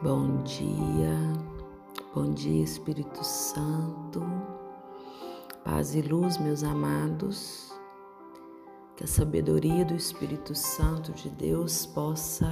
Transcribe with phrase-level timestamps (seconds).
[0.00, 1.12] Bom dia,
[2.14, 4.22] bom dia Espírito Santo,
[5.64, 7.72] paz e luz, meus amados,
[8.96, 12.48] que a sabedoria do Espírito Santo de Deus possa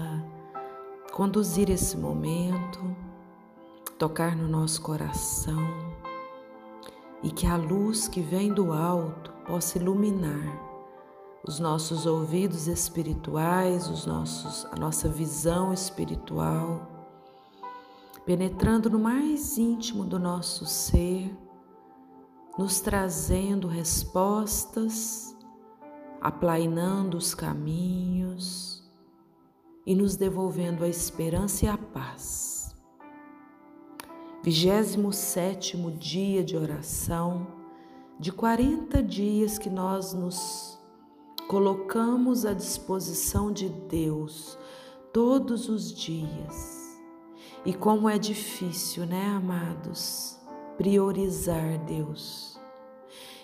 [1.12, 2.81] conduzir esse momento,
[3.97, 5.69] tocar no nosso coração
[7.22, 10.60] e que a luz que vem do alto possa iluminar
[11.47, 16.95] os nossos ouvidos espirituais, os nossos, a nossa visão espiritual
[18.27, 21.33] penetrando no mais íntimo do nosso ser,
[22.59, 25.37] nos trazendo respostas,
[26.21, 28.85] aplainando os caminhos
[29.87, 32.75] e nos devolvendo a esperança e a paz.
[34.43, 37.47] 27 dia de oração,
[38.19, 40.77] de 40 dias que nós nos
[41.47, 44.59] colocamos à disposição de Deus
[45.13, 46.76] todos os dias
[47.66, 50.38] e como é difícil, né, amados,
[50.79, 52.57] priorizar Deus.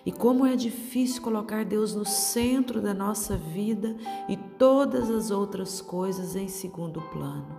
[0.06, 3.96] E como é difícil colocar Deus no centro da nossa vida
[4.28, 7.58] e todas as outras coisas em segundo plano.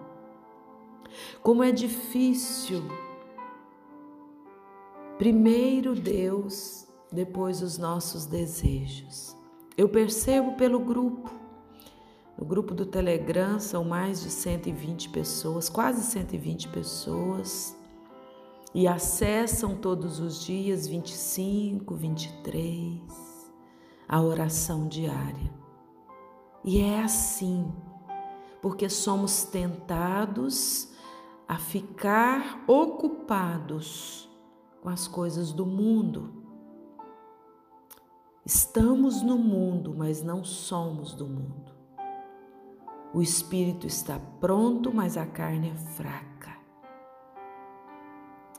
[1.41, 2.81] Como é difícil
[5.17, 9.35] primeiro Deus, depois os nossos desejos.
[9.77, 11.42] Eu percebo pelo grupo
[12.43, 17.73] no grupo do Telegram são mais de 120 pessoas, quase 120 pessoas,
[18.73, 23.01] e acessam todos os dias 25, 23
[24.09, 25.53] a oração diária.
[26.65, 27.71] E é assim,
[28.61, 30.89] porque somos tentados
[31.47, 34.29] a ficar ocupados
[34.81, 36.43] com as coisas do mundo.
[38.45, 41.72] Estamos no mundo, mas não somos do mundo.
[43.13, 46.57] O espírito está pronto, mas a carne é fraca.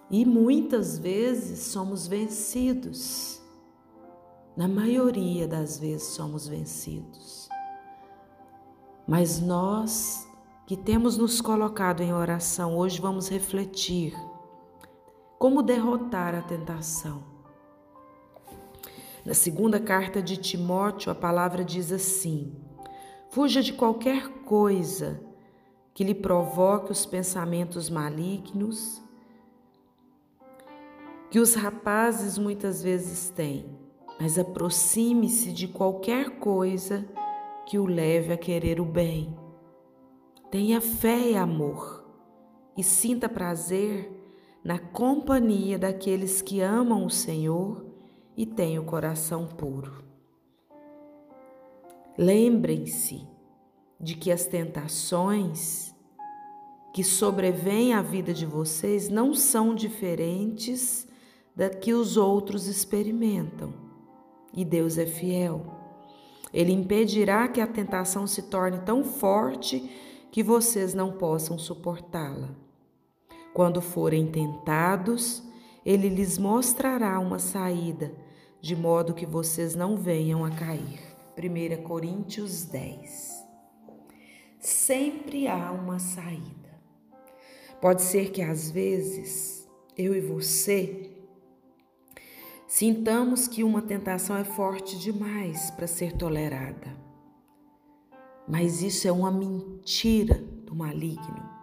[0.09, 3.43] E muitas vezes somos vencidos.
[4.57, 7.48] Na maioria das vezes somos vencidos.
[9.09, 10.29] Mas nós
[10.67, 14.14] que temos nos colocado em oração, hoje vamos refletir
[15.37, 17.23] como derrotar a tentação.
[19.27, 22.64] Na segunda carta de Timóteo, a palavra diz assim:
[23.34, 25.20] Fuja de qualquer coisa
[25.92, 29.02] que lhe provoque os pensamentos malignos
[31.33, 33.67] que os rapazes muitas vezes têm,
[34.20, 37.05] mas aproxime-se de qualquer coisa
[37.67, 39.36] que o leve a querer o bem.
[40.48, 42.05] Tenha fé e amor
[42.77, 44.12] e sinta prazer
[44.62, 47.84] na companhia daqueles que amam o Senhor
[48.36, 50.14] e têm o coração puro.
[52.17, 53.27] Lembrem-se
[54.01, 55.92] de que as tentações
[56.92, 61.08] que sobrevêm à vida de vocês não são diferentes
[61.57, 63.75] da que os outros experimentam.
[64.52, 65.67] E Deus é fiel.
[66.52, 69.91] Ele impedirá que a tentação se torne tão forte
[70.31, 72.51] que vocês não possam suportá-la.
[73.52, 75.42] Quando forem tentados,
[75.85, 78.13] ele lhes mostrará uma saída,
[78.61, 81.14] de modo que vocês não venham a cair.
[81.36, 83.45] 1 Coríntios 10.
[84.61, 86.80] Sempre há uma saída.
[87.80, 91.11] Pode ser que às vezes eu e você
[92.67, 96.96] sintamos que uma tentação é forte demais para ser tolerada.
[98.48, 101.55] Mas isso é uma mentira do maligno.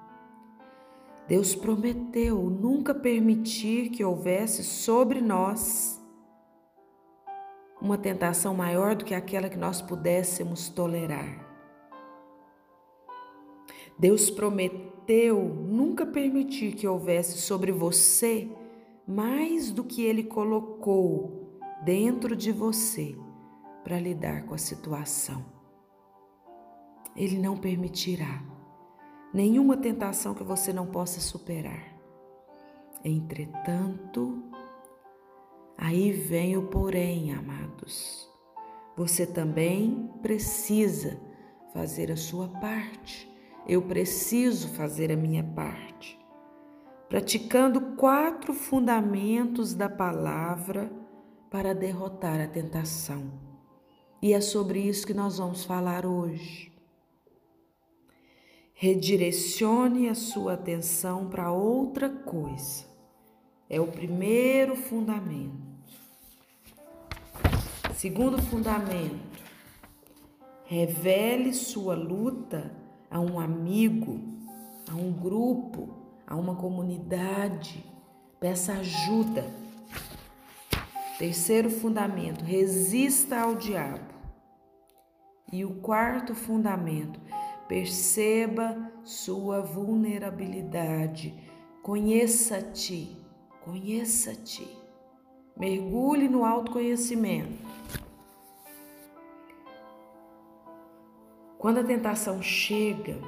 [1.28, 6.01] Deus prometeu nunca permitir que houvesse sobre nós
[7.82, 11.48] uma tentação maior do que aquela que nós pudéssemos tolerar.
[13.98, 18.50] Deus prometeu nunca permitir que houvesse sobre você
[19.08, 23.16] mais do que Ele colocou dentro de você
[23.84, 25.44] para lidar com a situação.
[27.16, 28.44] Ele não permitirá
[29.34, 32.00] nenhuma tentação que você não possa superar.
[33.04, 34.51] Entretanto,
[35.84, 38.30] Aí vem o porém, amados.
[38.96, 41.20] Você também precisa
[41.74, 43.28] fazer a sua parte.
[43.68, 46.20] Eu preciso fazer a minha parte.
[47.10, 50.92] Praticando quatro fundamentos da palavra
[51.50, 53.32] para derrotar a tentação.
[54.22, 56.72] E é sobre isso que nós vamos falar hoje.
[58.76, 62.86] Redirecione a sua atenção para outra coisa.
[63.68, 65.71] É o primeiro fundamento.
[67.96, 69.20] Segundo fundamento,
[70.66, 72.72] revele sua luta
[73.10, 74.20] a um amigo,
[74.90, 75.90] a um grupo,
[76.26, 77.86] a uma comunidade,
[78.40, 79.46] peça ajuda.
[81.20, 84.12] Terceiro fundamento, resista ao diabo.
[85.52, 87.20] E o quarto fundamento,
[87.68, 91.36] perceba sua vulnerabilidade.
[91.84, 93.16] Conheça-te,
[93.64, 94.68] conheça-te.
[95.58, 97.71] Mergulhe no autoconhecimento.
[101.62, 103.22] Quando a tentação chega,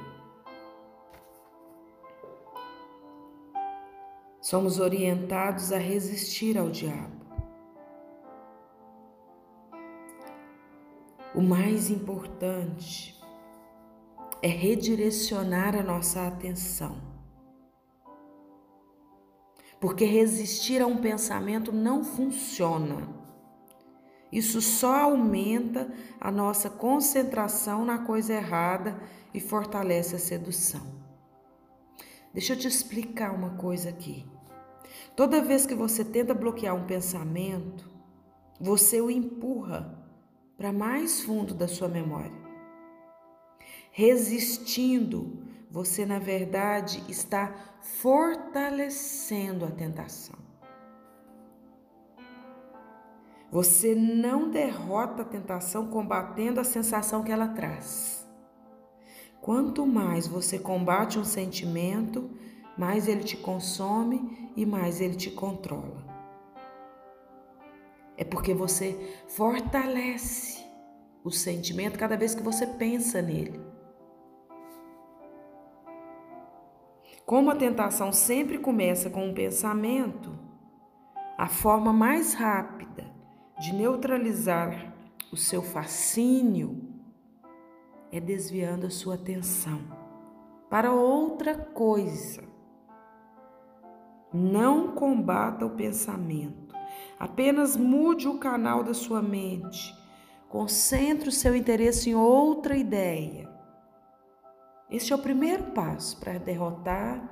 [4.40, 7.14] somos orientados a resistir ao diabo.
[11.32, 13.16] O mais importante
[14.42, 16.96] é redirecionar a nossa atenção.
[19.80, 23.23] Porque resistir a um pensamento não funciona.
[24.34, 25.88] Isso só aumenta
[26.20, 29.00] a nossa concentração na coisa errada
[29.32, 30.82] e fortalece a sedução.
[32.32, 34.26] Deixa eu te explicar uma coisa aqui.
[35.14, 37.88] Toda vez que você tenta bloquear um pensamento,
[38.60, 40.04] você o empurra
[40.56, 42.32] para mais fundo da sua memória.
[43.92, 50.43] Resistindo, você na verdade está fortalecendo a tentação.
[53.54, 58.28] Você não derrota a tentação combatendo a sensação que ela traz.
[59.40, 62.28] Quanto mais você combate um sentimento,
[62.76, 66.04] mais ele te consome e mais ele te controla.
[68.16, 70.60] É porque você fortalece
[71.22, 73.60] o sentimento cada vez que você pensa nele.
[77.24, 80.36] Como a tentação sempre começa com um pensamento,
[81.38, 83.13] a forma mais rápida
[83.58, 84.94] de neutralizar
[85.32, 86.80] o seu fascínio
[88.10, 89.80] é desviando a sua atenção
[90.70, 92.42] para outra coisa.
[94.32, 96.74] Não combata o pensamento.
[97.18, 99.94] Apenas mude o canal da sua mente.
[100.48, 103.48] Concentre o seu interesse em outra ideia.
[104.90, 107.28] Este é o primeiro passo para derrotar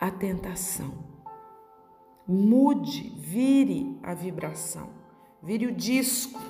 [0.00, 0.92] a tentação.
[2.26, 4.90] Mude, vire a vibração,
[5.44, 6.40] vire o disco.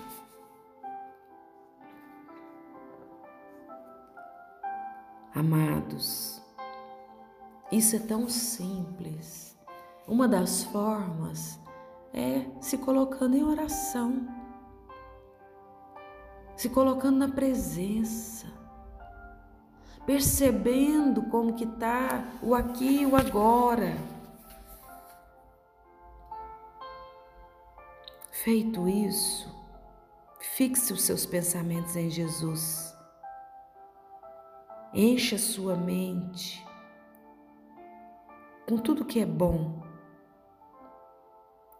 [5.35, 6.41] Amados,
[7.73, 9.59] isso é tão simples.
[10.07, 11.59] Uma das formas
[12.13, 14.29] é se colocando em oração,
[16.57, 18.47] se colocando na presença,
[20.07, 24.14] percebendo como que está o aqui e o agora.
[28.45, 29.49] Feito isso,
[30.39, 32.95] fixe os seus pensamentos em Jesus.
[34.93, 36.63] Encha sua mente
[38.69, 39.83] com tudo que é bom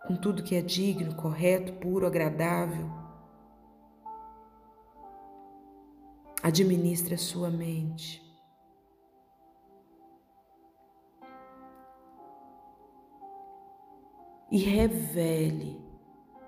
[0.07, 2.91] com tudo que é digno, correto, puro, agradável.
[6.43, 8.23] Administre a sua mente.
[14.51, 15.84] E revele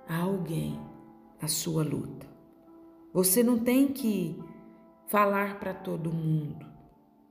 [0.09, 0.81] a alguém
[1.41, 2.27] a sua luta.
[3.13, 4.39] Você não tem que
[5.07, 6.67] falar para todo mundo,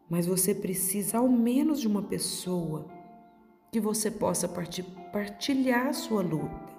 [0.10, 2.88] mas você precisa ao menos de uma pessoa
[3.72, 4.47] que você possa
[5.11, 6.73] partilhar a sua luta.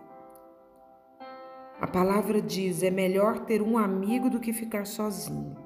[1.80, 5.56] A palavra diz: é melhor ter um amigo do que ficar sozinho.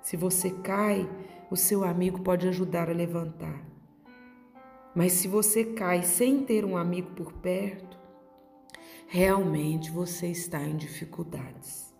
[0.00, 1.08] Se você cai,
[1.50, 3.62] o seu amigo pode ajudar a levantar.
[4.94, 7.99] Mas se você cai sem ter um amigo por perto,
[9.12, 11.92] realmente você está em dificuldades.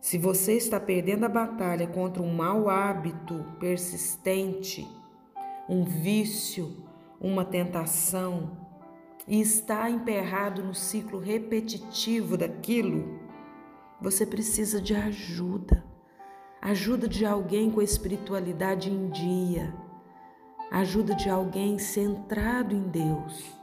[0.00, 4.88] Se você está perdendo a batalha contra um mau hábito persistente,
[5.68, 6.82] um vício,
[7.20, 8.56] uma tentação
[9.28, 13.20] e está emperrado no ciclo repetitivo daquilo,
[14.00, 15.84] você precisa de ajuda.
[16.62, 19.74] Ajuda de alguém com a espiritualidade em dia.
[20.70, 23.55] Ajuda de alguém centrado em Deus.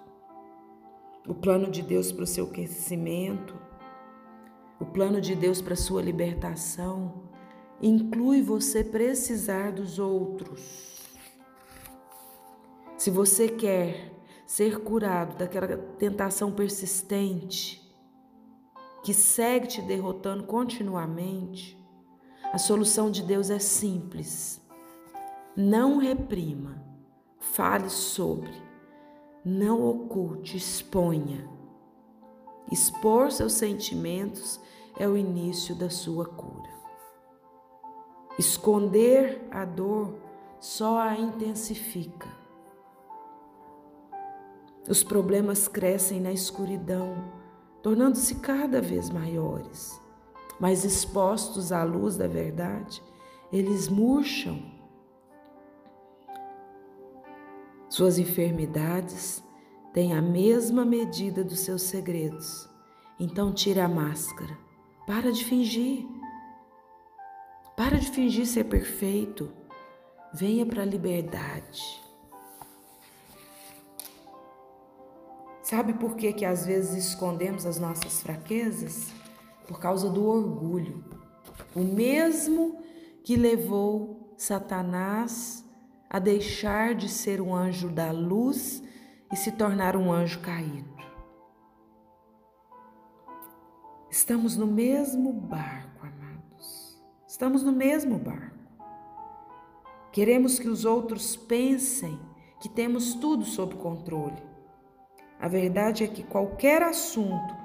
[1.25, 3.55] O plano de Deus para o seu crescimento,
[4.77, 7.23] o plano de Deus para a sua libertação,
[7.81, 11.15] inclui você precisar dos outros.
[12.97, 14.11] Se você quer
[14.45, 17.81] ser curado daquela tentação persistente
[19.01, 21.77] que segue te derrotando continuamente,
[22.51, 24.61] a solução de Deus é simples.
[25.55, 26.83] Não reprima,
[27.39, 28.53] fale sobre,
[29.45, 31.49] não oculte, exponha.
[32.71, 34.59] Expor seus sentimentos
[34.97, 36.71] é o início da sua cura.
[38.39, 40.15] Esconder a dor
[40.59, 42.27] só a intensifica.
[44.87, 47.31] Os problemas crescem na escuridão,
[47.81, 49.99] tornando-se cada vez maiores,
[50.59, 53.03] mas expostos à luz da verdade,
[53.51, 54.61] eles murcham.
[57.93, 59.43] Suas enfermidades
[59.93, 62.67] têm a mesma medida dos seus segredos.
[63.19, 64.57] Então tire a máscara.
[65.05, 66.03] Para de fingir.
[67.77, 69.53] Para de fingir ser perfeito.
[70.33, 72.03] Venha para a liberdade.
[75.61, 79.13] Sabe por que, que às vezes escondemos as nossas fraquezas?
[79.67, 81.05] Por causa do orgulho.
[81.75, 82.75] O mesmo
[83.23, 85.62] que levou Satanás
[86.13, 88.83] a deixar de ser um anjo da luz
[89.31, 90.93] e se tornar um anjo caído.
[94.11, 97.03] Estamos no mesmo barco, amados.
[97.27, 98.53] Estamos no mesmo barco.
[100.11, 102.19] Queremos que os outros pensem
[102.61, 104.37] que temos tudo sob controle.
[105.39, 107.55] A verdade é que qualquer assunto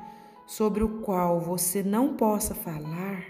[0.46, 3.26] sobre o qual você não possa falar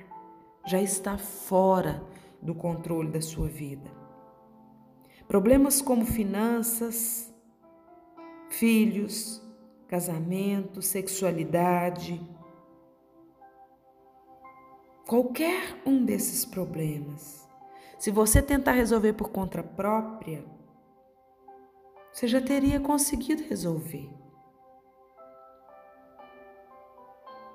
[0.65, 2.07] já está fora
[2.41, 3.98] do controle da sua vida.
[5.29, 7.31] Problemas como finanças,
[8.49, 9.43] filhos,
[9.87, 12.19] casamento, sexualidade,
[15.07, 17.47] qualquer um desses problemas,
[17.99, 20.45] se você tentar resolver por conta própria,
[22.11, 24.11] você já teria conseguido resolver.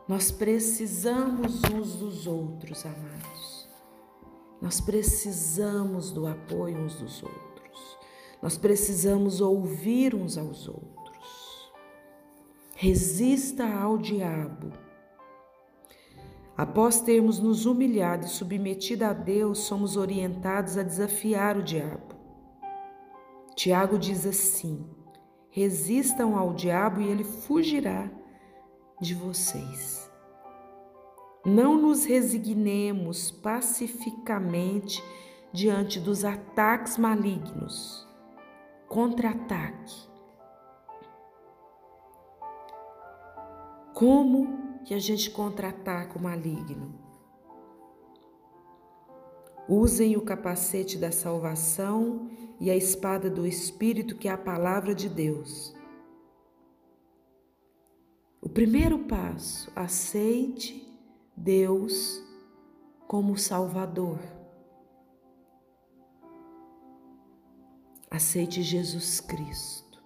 [0.07, 3.69] Nós precisamos uns dos outros, amados.
[4.61, 7.52] Nós precisamos do apoio uns dos outros.
[8.43, 11.73] Nós precisamos ouvir uns aos outros.
[12.75, 14.71] Resista ao diabo
[16.55, 22.13] Após termos nos humilhado e submetido a Deus, somos orientados a desafiar o diabo.
[23.55, 24.85] Tiago diz assim:
[25.49, 28.07] resistam ao diabo e ele fugirá
[29.01, 30.11] de vocês.
[31.43, 35.03] Não nos resignemos pacificamente
[35.51, 38.02] diante dos ataques malignos.
[38.93, 40.07] Contra-ataque.
[43.91, 46.93] Como que a gente contra-ataca o maligno.
[49.67, 55.09] Usem o capacete da salvação e a espada do Espírito, que é a palavra de
[55.09, 55.75] Deus.
[58.39, 60.87] O primeiro passo, aceite
[61.35, 62.23] Deus
[63.07, 64.42] como Salvador.
[68.13, 69.99] Aceite Jesus Cristo.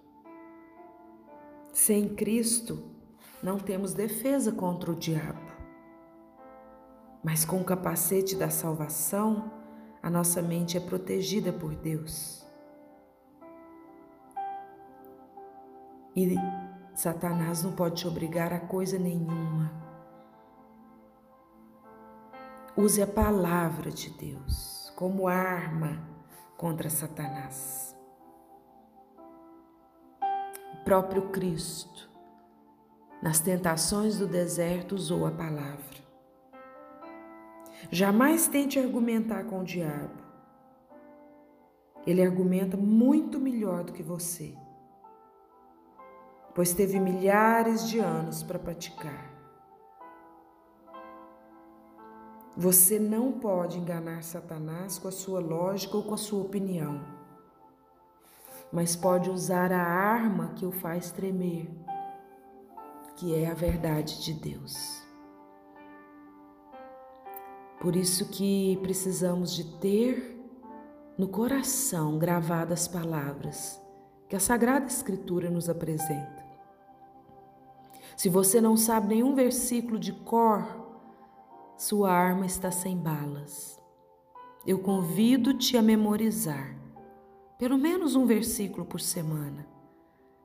[1.74, 2.82] Sem Cristo,
[3.42, 5.52] não temos defesa contra o diabo.
[7.22, 9.52] Mas com o capacete da salvação,
[10.02, 12.46] a nossa mente é protegida por Deus.
[16.16, 16.34] E
[16.94, 19.70] Satanás não pode te obrigar a coisa nenhuma.
[22.74, 26.08] Use a palavra de Deus como arma
[26.56, 27.97] contra Satanás.
[30.88, 32.08] Próprio Cristo
[33.20, 35.98] nas tentações do deserto, usou a palavra.
[37.90, 40.22] Jamais tente argumentar com o diabo.
[42.06, 44.56] Ele argumenta muito melhor do que você,
[46.54, 49.30] pois teve milhares de anos para praticar.
[52.56, 57.17] Você não pode enganar Satanás com a sua lógica ou com a sua opinião,
[58.72, 61.68] mas pode usar a arma que o faz tremer
[63.18, 65.02] que é a verdade de Deus.
[67.80, 70.40] Por isso que precisamos de ter
[71.18, 73.82] no coração gravadas palavras
[74.28, 76.46] que a Sagrada Escritura nos apresenta.
[78.16, 80.64] Se você não sabe nenhum versículo de cor,
[81.76, 83.80] sua arma está sem balas.
[84.64, 86.77] Eu convido-te a memorizar
[87.58, 89.66] pelo menos um versículo por semana,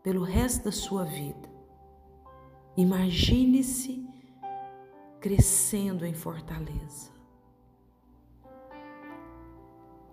[0.02, 1.54] pelo resto da sua vida.
[2.76, 4.04] Imagine-se
[5.20, 7.12] crescendo em fortaleza.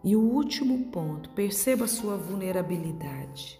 [0.04, 3.58] E o último ponto, perceba a sua vulnerabilidade.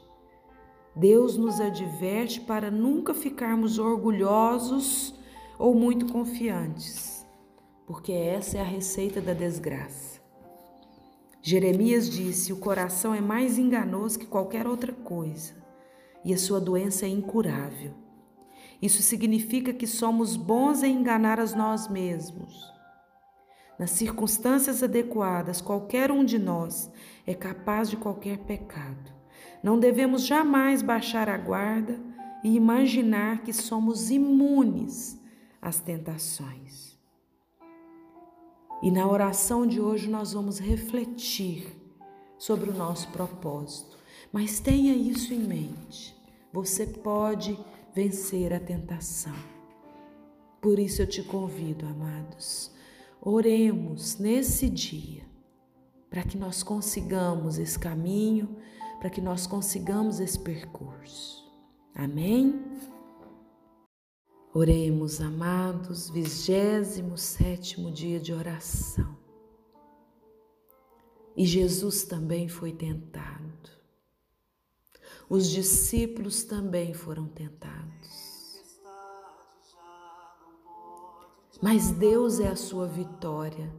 [0.94, 5.14] Deus nos adverte para nunca ficarmos orgulhosos
[5.58, 7.26] ou muito confiantes,
[7.86, 10.19] porque essa é a receita da desgraça.
[11.42, 15.54] Jeremias disse: O coração é mais enganoso que qualquer outra coisa,
[16.24, 17.94] e a sua doença é incurável.
[18.80, 22.70] Isso significa que somos bons em enganar a nós mesmos.
[23.78, 26.92] nas circunstâncias adequadas, qualquer um de nós
[27.26, 29.10] é capaz de qualquer pecado.
[29.62, 31.98] Não devemos jamais baixar a guarda
[32.44, 35.18] e imaginar que somos imunes
[35.62, 36.89] às tentações.
[38.82, 41.76] E na oração de hoje nós vamos refletir
[42.38, 43.98] sobre o nosso propósito.
[44.32, 46.16] Mas tenha isso em mente.
[46.52, 47.58] Você pode
[47.94, 49.34] vencer a tentação.
[50.60, 52.70] Por isso eu te convido, amados,
[53.20, 55.22] oremos nesse dia
[56.10, 58.56] para que nós consigamos esse caminho,
[58.98, 61.48] para que nós consigamos esse percurso.
[61.94, 62.62] Amém?
[64.52, 69.16] Oremos, amados, vigésimo sétimo dia de oração.
[71.36, 73.70] E Jesus também foi tentado.
[75.28, 78.60] Os discípulos também foram tentados.
[81.62, 83.72] Mas Deus é a sua vitória.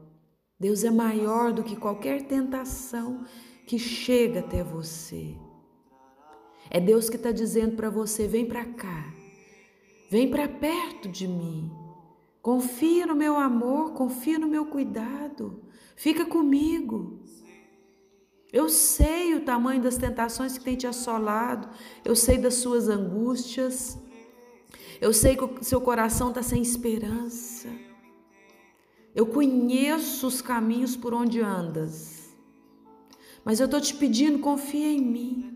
[0.57, 3.25] Deus é maior do que qualquer tentação
[3.67, 5.35] que chega até você.
[6.69, 9.13] É Deus que está dizendo para você: vem para cá,
[10.11, 11.71] vem para perto de mim.
[12.41, 15.63] Confia no meu amor, confia no meu cuidado.
[15.95, 17.21] Fica comigo.
[18.51, 21.69] Eu sei o tamanho das tentações que tem te assolado,
[22.03, 23.97] eu sei das suas angústias,
[24.99, 27.69] eu sei que o seu coração está sem esperança.
[29.15, 32.35] Eu conheço os caminhos por onde andas.
[33.45, 35.55] Mas eu estou te pedindo, confia em mim.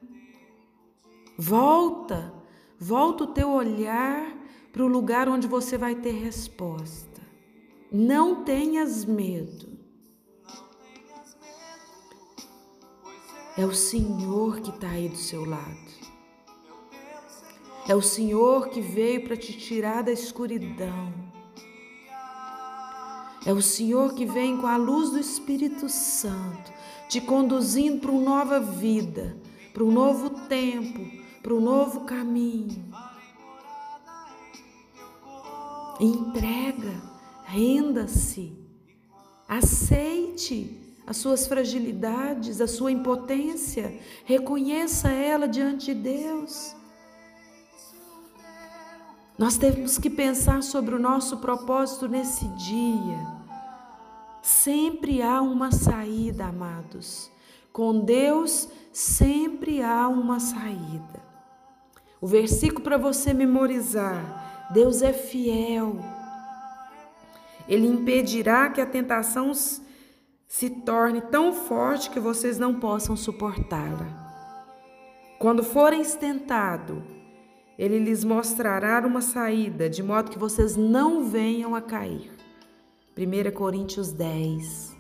[1.38, 2.34] Volta,
[2.80, 4.35] volta o teu olhar
[4.76, 7.22] para o lugar onde você vai ter resposta.
[7.90, 9.70] Não tenhas medo.
[13.58, 15.96] É o Senhor que está aí do seu lado.
[17.88, 21.14] É o Senhor que veio para te tirar da escuridão.
[23.46, 26.74] É o Senhor que vem com a luz do Espírito Santo,
[27.08, 29.38] te conduzindo para uma nova vida,
[29.74, 31.00] para um novo tempo,
[31.42, 32.84] para um novo caminho.
[36.00, 37.02] Entrega,
[37.46, 38.54] renda-se,
[39.48, 46.76] aceite as suas fragilidades, a sua impotência, reconheça ela diante de Deus.
[49.38, 53.20] Nós temos que pensar sobre o nosso propósito nesse dia.
[54.42, 57.30] Sempre há uma saída, amados.
[57.72, 61.22] Com Deus sempre há uma saída.
[62.22, 66.00] O versículo para você memorizar: Deus é fiel.
[67.68, 69.52] Ele impedirá que a tentação
[70.48, 74.24] se torne tão forte que vocês não possam suportá-la.
[75.40, 77.04] Quando forem tentados,
[77.78, 82.32] ele lhes mostrará uma saída, de modo que vocês não venham a cair.
[83.18, 84.96] 1 Coríntios 10.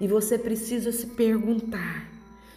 [0.00, 2.08] E você precisa se perguntar,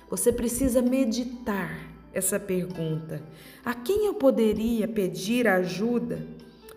[0.09, 3.21] você precisa meditar essa pergunta:
[3.63, 6.25] a quem eu poderia pedir ajuda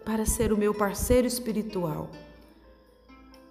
[0.04, 2.10] para ser o meu parceiro espiritual?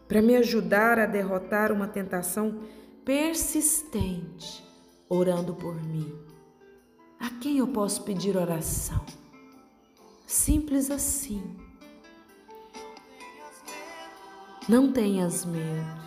[0.08, 2.60] Para me ajudar a derrotar uma tentação
[3.04, 4.64] persistente,
[5.10, 6.14] orando por mim.
[7.20, 9.04] A quem eu posso pedir oração?
[10.28, 11.42] Simples assim.
[14.68, 16.04] Não tenhas medo.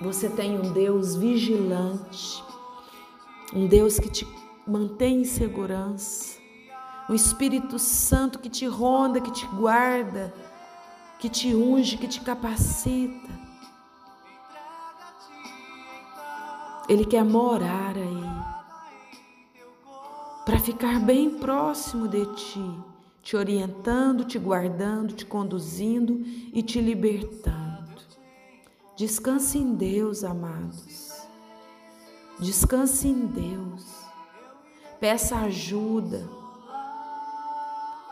[0.00, 2.42] Você tem um Deus vigilante,
[3.52, 4.26] um Deus que te
[4.66, 6.38] mantém em segurança,
[7.08, 10.32] um Espírito Santo que te ronda, que te guarda,
[11.18, 13.38] que te unge, que te capacita.
[16.88, 18.48] Ele quer morar aí
[20.44, 22.78] para ficar bem próximo de ti,
[23.22, 27.68] te orientando, te guardando, te conduzindo e te libertando.
[28.96, 31.07] Descanse em Deus, amados.
[32.40, 33.84] Descanse em Deus.
[35.00, 36.28] Peça ajuda.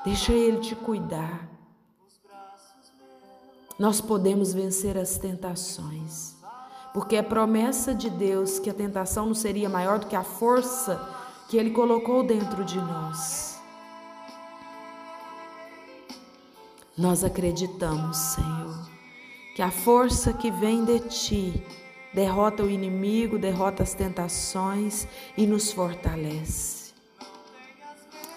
[0.04, 1.48] Deixa Ele te cuidar.
[3.78, 6.34] Nós podemos vencer as tentações,
[6.94, 10.98] porque é promessa de Deus que a tentação não seria maior do que a força
[11.48, 13.60] que Ele colocou dentro de nós.
[16.96, 18.88] Nós acreditamos, Senhor,
[19.54, 21.66] que a força que vem de Ti
[22.16, 26.94] derrota o inimigo, derrota as tentações e nos fortalece.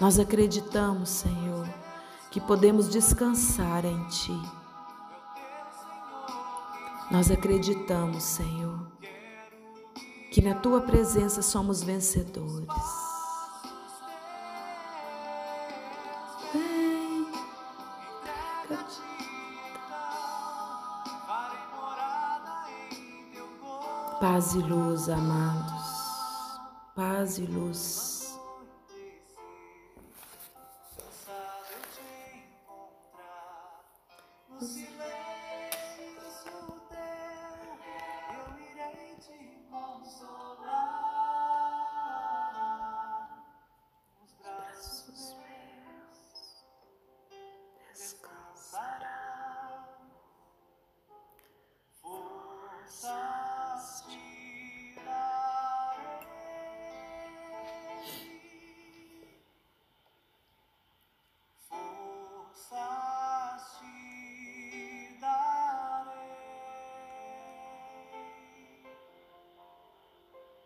[0.01, 1.65] Nós acreditamos, Senhor,
[2.29, 4.37] que podemos descansar em Ti.
[7.09, 8.85] Nós acreditamos, Senhor,
[10.33, 13.08] que na tua presença somos vencedores.
[24.19, 26.59] Paz e luz, amados.
[26.93, 28.37] Paz e luz.
[34.59, 34.98] Descansa.